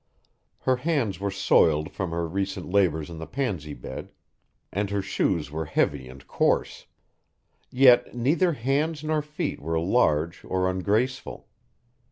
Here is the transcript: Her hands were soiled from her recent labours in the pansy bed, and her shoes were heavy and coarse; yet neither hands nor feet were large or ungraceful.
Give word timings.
Her 0.61 0.77
hands 0.77 1.19
were 1.19 1.29
soiled 1.29 1.91
from 1.91 2.09
her 2.09 2.27
recent 2.27 2.67
labours 2.67 3.11
in 3.11 3.19
the 3.19 3.27
pansy 3.27 3.75
bed, 3.75 4.09
and 4.73 4.89
her 4.89 5.03
shoes 5.03 5.51
were 5.51 5.65
heavy 5.65 6.07
and 6.09 6.25
coarse; 6.27 6.87
yet 7.69 8.15
neither 8.15 8.53
hands 8.53 9.03
nor 9.03 9.21
feet 9.21 9.59
were 9.61 9.79
large 9.79 10.43
or 10.43 10.67
ungraceful. 10.67 11.47